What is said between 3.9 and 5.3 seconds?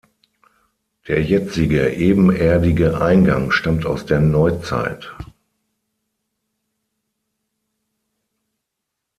der Neuzeit.